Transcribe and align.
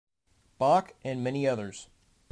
Bach, 0.57 0.95
and 1.03 1.23
many 1.23 1.45
others. 1.47 1.87